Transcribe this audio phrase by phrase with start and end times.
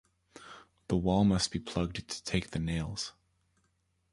[0.87, 3.13] The wall must be plugged to take the nails.